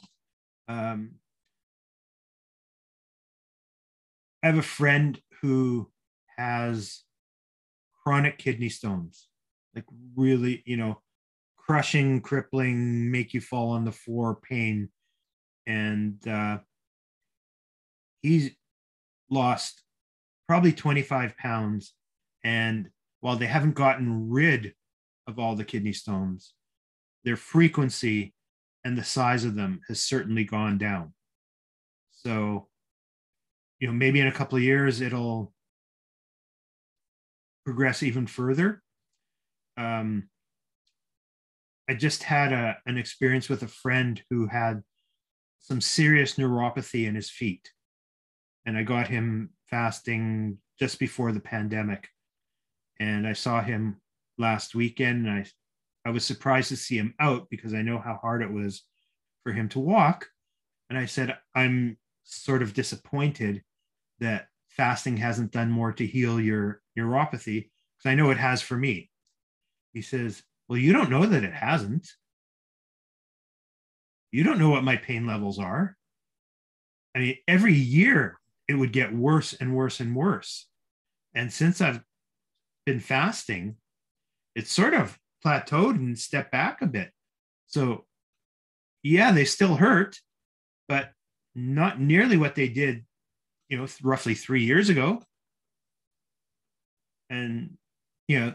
[0.69, 1.17] Um,
[4.41, 5.91] I have a friend who
[6.37, 7.03] has
[8.05, 9.27] chronic kidney stones,
[9.75, 11.03] like really, you know,
[11.57, 14.91] crushing, crippling, make you fall on the floor pain.
[15.67, 16.59] And uh,
[18.23, 18.53] he's
[19.29, 19.83] lost
[20.47, 21.95] probably 25 pounds.
[22.45, 22.91] And
[23.27, 24.73] while they haven't gotten rid
[25.27, 26.55] of all the kidney stones,
[27.25, 28.33] their frequency
[28.85, 31.13] and the size of them has certainly gone down.
[32.13, 32.69] So,
[33.81, 35.53] you know, maybe in a couple of years it'll
[37.65, 38.81] progress even further.
[39.77, 40.29] Um,
[41.89, 44.85] I just had a, an experience with a friend who had
[45.59, 47.73] some serious neuropathy in his feet.
[48.67, 52.09] And I got him fasting just before the pandemic.
[52.99, 54.01] And I saw him
[54.39, 55.47] last weekend and I
[56.07, 58.85] I was surprised to see him out because I know how hard it was
[59.43, 60.29] for him to walk.
[60.89, 63.65] And I said, I'm sort of disappointed
[64.21, 68.77] that fasting hasn't done more to heal your neuropathy because I know it has for
[68.77, 69.11] me.
[69.95, 72.09] He says, Well, you don't know that it hasn't.
[74.31, 75.97] You don't know what my pain levels are.
[77.17, 78.39] I mean, every year
[78.69, 80.67] it would get worse and worse and worse.
[81.35, 82.01] And since I've
[82.87, 83.77] been fasting,
[84.55, 87.11] it's sort of plateaued and stepped back a bit.
[87.67, 88.07] So,
[89.03, 90.19] yeah, they still hurt,
[90.89, 91.11] but
[91.55, 93.05] not nearly what they did,
[93.69, 95.23] you know, roughly three years ago.
[97.29, 97.77] And,
[98.29, 98.55] you know,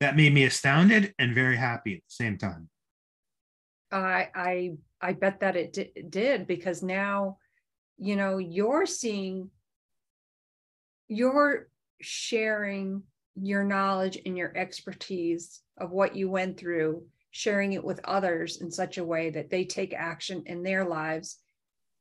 [0.00, 2.68] that made me astounded and very happy at the same time.
[3.90, 7.38] I I I bet that it di- did because now,
[7.96, 9.50] you know, you're seeing,
[11.08, 11.68] you're
[12.00, 13.04] sharing
[13.42, 18.70] your knowledge and your expertise of what you went through, sharing it with others in
[18.70, 21.38] such a way that they take action in their lives,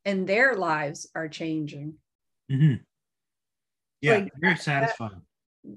[0.05, 1.95] and their lives are changing.
[2.51, 2.81] Mhm.
[4.01, 5.21] Yeah, Like, very that- satisfying.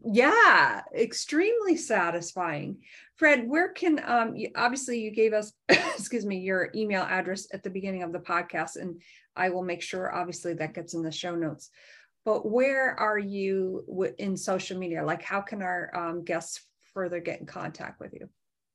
[0.05, 2.81] yeah extremely satisfying
[3.17, 7.65] fred where can um you, obviously you gave us excuse me your email address at
[7.65, 9.01] the beginning of the podcast and
[9.35, 11.71] i will make sure obviously that gets in the show notes
[12.25, 13.85] but where are you
[14.19, 16.61] in social media like how can our um, guests
[16.93, 18.29] further get in contact with you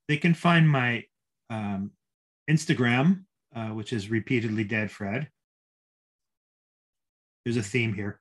[0.07, 1.03] They can find my
[1.49, 1.91] um,
[2.49, 3.23] Instagram,
[3.55, 5.29] uh, which is repeatedly dead Fred.
[7.43, 8.19] There's a theme here.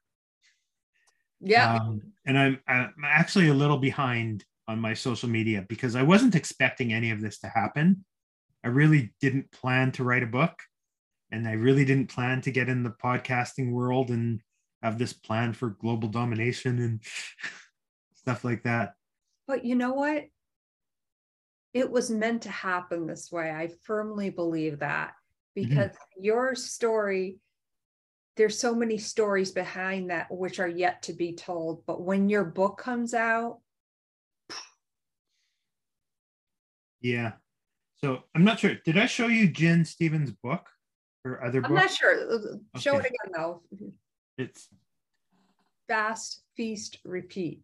[1.40, 6.02] yeah Um, and I'm, I'm actually a little behind on my social media because I
[6.02, 8.04] wasn't expecting any of this to happen.
[8.64, 10.54] I really didn't plan to write a book
[11.30, 14.40] and I really didn't plan to get in the podcasting world and
[14.84, 17.00] have this plan for global domination and
[18.14, 18.94] stuff like that.
[19.48, 20.26] But you know what?
[21.72, 23.50] It was meant to happen this way.
[23.50, 25.12] I firmly believe that
[25.56, 25.68] mm-hmm.
[25.68, 27.38] because your story,
[28.36, 31.84] there's so many stories behind that which are yet to be told.
[31.86, 33.58] But when your book comes out,
[37.00, 37.32] Yeah.
[37.98, 38.76] So I'm not sure.
[38.84, 40.66] Did I show you Gin Stephens' book
[41.24, 41.82] or other I'm book?
[41.82, 42.16] not sure.
[42.78, 43.62] Show it again though.
[44.38, 44.68] It's
[45.88, 47.62] Fast, feast, repeat.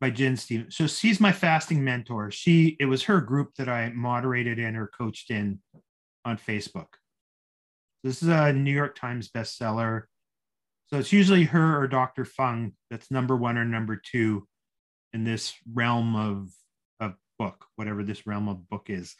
[0.00, 0.76] by Gin Stephens.
[0.76, 2.30] So she's my fasting mentor.
[2.30, 5.60] She it was her group that I moderated in or coached in
[6.24, 6.88] on Facebook.
[8.04, 10.02] This is a New York Times bestseller.
[10.88, 12.24] So it's usually her or Dr.
[12.24, 14.46] Fung that's number one or number two
[15.12, 16.50] in this realm of
[17.00, 19.14] of book, whatever this realm of book is.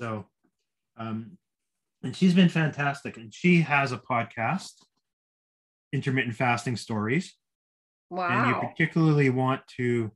[0.00, 0.24] So
[0.96, 1.36] um
[2.02, 3.16] and she's been fantastic.
[3.18, 4.72] And she has a podcast,
[5.92, 7.34] Intermittent Fasting Stories
[8.10, 8.28] Wow.
[8.30, 10.10] and you particularly want to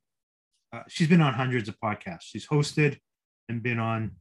[0.73, 2.99] uh, she's been on hundreds of podcasts she's hosted
[3.49, 4.13] and been on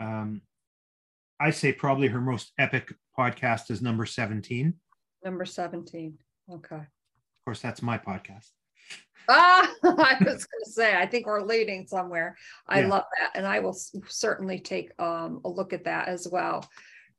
[0.00, 0.42] um,
[1.40, 4.74] i say probably her most epic podcast is number 17
[5.24, 6.16] Number 17.
[6.52, 6.76] Okay.
[6.76, 6.82] Of
[7.44, 8.46] course that's my podcast
[9.28, 12.36] Ah, I was going to say, I think we're leading somewhere.
[12.66, 12.86] I Yeah.
[12.88, 13.32] love that.
[13.34, 13.76] And I will
[14.06, 16.66] certainly take um, a look at that as well.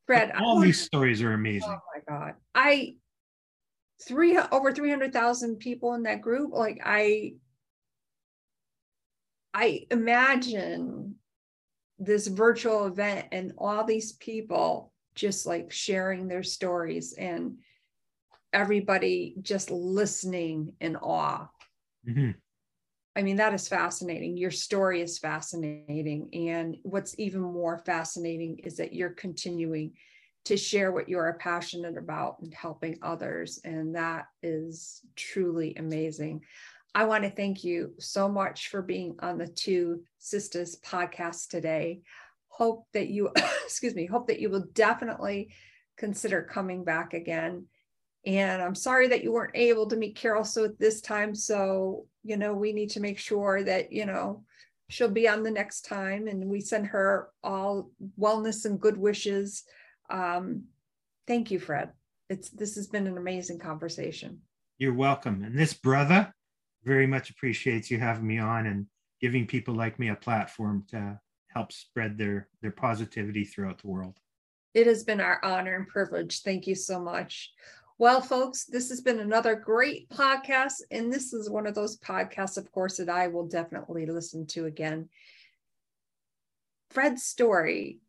[0.08, 2.34] Fred, all these stories are amazing oh my God.
[2.56, 2.96] I,
[4.02, 6.54] three, over 300,000 people in that group.
[6.54, 7.34] Like I,
[9.54, 11.16] I imagine
[11.98, 17.58] this virtual event and all these people just like sharing their stories and
[18.54, 21.50] everybody just listening in awe.
[22.08, 22.36] Mhm.
[23.16, 24.38] I mean, that is fascinating.
[24.38, 26.30] Your story is fascinating.
[26.48, 29.94] And what's even more fascinating is that you're continuing
[30.46, 33.60] to share what you're passionate about and helping others.
[33.64, 36.42] And that is truly amazing.
[36.96, 42.02] I want to thank you so much for being on the Two Sisters podcast today.
[42.48, 43.30] Hope that you,
[43.64, 45.54] excuse me, hope that you will definitely
[45.98, 47.66] consider coming back again.
[48.26, 51.36] And I'm sorry that you weren't able to meet Carol Sue at this time.
[51.36, 54.44] So, you know, we need to make sure that, you know,
[54.90, 59.64] she'll be on the next time and we send her all wellness and good wishes.
[60.10, 60.66] Um,
[61.28, 61.92] thank you, Fred.
[62.30, 64.42] It's this has been an amazing conversation.
[64.78, 65.44] You're welcome.
[65.44, 66.34] And this brother
[66.84, 68.86] very much appreciates you having me on and
[69.20, 74.20] giving people like me a platform to help spread their their positivity throughout the world.
[74.74, 76.42] It has been our honor and privilege.
[76.42, 77.52] Thank you so much.
[77.98, 80.76] Well, folks, this has been another great podcast.
[80.90, 84.68] And this is one of those podcasts, of course, that I will definitely listen to
[84.68, 85.10] again.
[86.92, 88.00] Fred's story,